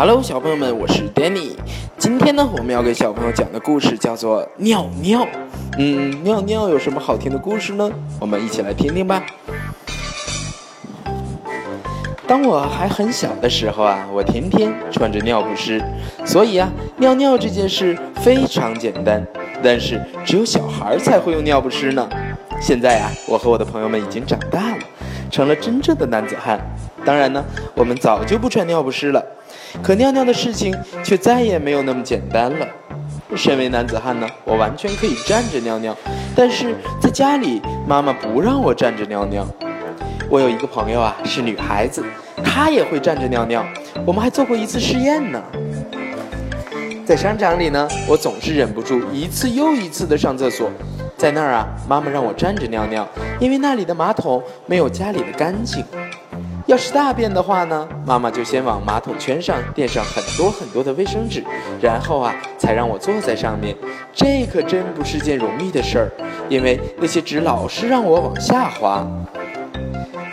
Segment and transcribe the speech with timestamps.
[0.00, 1.50] Hello，小朋友们，我是 Danny。
[1.98, 5.20] 今天呢，我们要给小朋友讲的故事叫做《尿尿》。
[5.76, 7.90] 嗯，尿尿有什么好听的故事呢？
[8.18, 9.22] 我们一起来听听吧。
[12.26, 15.84] 当我还很小的时候啊，我天天穿着尿不湿，
[16.24, 19.22] 所以啊，尿尿这件事非常简单。
[19.62, 22.08] 但是只有小孩才会用尿不湿呢。
[22.58, 24.78] 现在啊，我和我的朋友们已经长大了，
[25.30, 26.58] 成了真正的男子汉。
[27.04, 27.44] 当然呢，
[27.74, 29.24] 我们早就不穿尿不湿了。
[29.82, 32.66] 可尿尿的事情却再也没有那么简单了。
[33.36, 35.96] 身为男子汉呢，我完全可以站着尿尿，
[36.34, 39.46] 但是在家里，妈妈不让我站着尿尿。
[40.28, 42.04] 我有一个朋友啊，是女孩子，
[42.42, 43.64] 她也会站着尿尿。
[44.04, 45.40] 我们还做过一次试验呢。
[47.06, 50.70] 在商场里呢，我总是忍不住一次又一次的上厕所。
[51.20, 53.06] 在那儿啊，妈妈让我站着尿尿，
[53.38, 55.84] 因为那里的马桶没有家里的干净。
[56.64, 61.44] 要是大便的话呢，妈妈就先往马桶圈上垫上很多很多的卫生纸，
[61.78, 63.76] 然后啊，才让我坐在上面。
[64.14, 66.10] 这可真不是件容易的事儿，
[66.48, 69.06] 因为那些纸老是让我往下滑。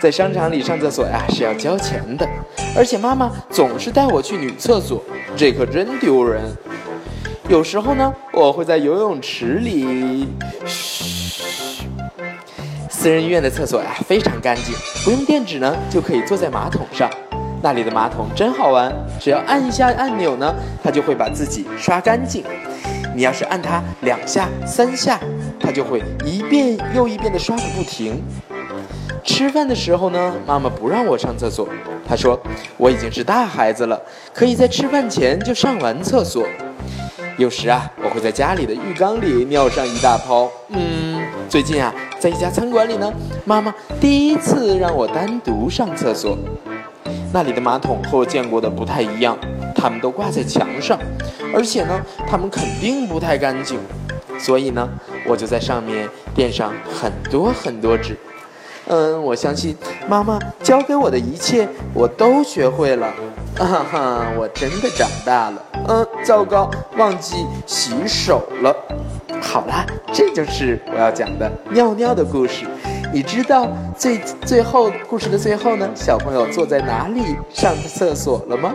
[0.00, 2.26] 在商场里上厕所呀是要交钱的，
[2.74, 5.04] 而且妈妈总是带我去女厕所，
[5.36, 6.42] 这可真丢人。
[7.46, 10.28] 有时候呢，我会在游泳池里。
[10.64, 11.88] 嘘
[12.88, 14.72] 私人医院的厕所呀，非常干净，
[15.04, 17.10] 不用垫纸呢，就可以坐在马桶上。
[17.60, 22.44] 那里的马桶真好玩，只要按一下按钮呢，它就会把自己刷干净。
[23.12, 25.18] 你要是按它两下、三下，
[25.58, 28.22] 它就会一遍又一遍地刷个不停。
[29.24, 31.68] 吃饭的时候呢，妈妈不让我上厕所，
[32.08, 32.40] 她说
[32.76, 34.00] 我已经是大孩子了，
[34.32, 36.46] 可以在吃饭前就上完厕所。
[37.38, 40.50] 有时啊，我会在家里的浴缸里尿上一大泡。
[40.70, 41.94] 嗯，最近啊。
[42.18, 43.12] 在一家餐馆里呢，
[43.44, 46.36] 妈妈第一次让我单独上厕所。
[47.32, 49.38] 那里的马桶和我见过的不太一样，
[49.72, 50.98] 它们都挂在墙上，
[51.54, 53.78] 而且呢，它们肯定不太干净。
[54.36, 54.88] 所以呢，
[55.24, 58.16] 我就在上面垫上很多很多纸。
[58.88, 59.76] 嗯，我相信
[60.08, 63.14] 妈妈教给我的一切，我都学会了。
[63.56, 65.62] 哈哈，我真的长大了。
[65.86, 68.74] 嗯，糟糕，忘记洗手了。
[69.40, 72.66] 好啦，这就是我要讲的尿尿的故事。
[73.12, 75.88] 你知道最最后故事的最后呢？
[75.94, 78.74] 小朋友坐在哪里上厕所了吗？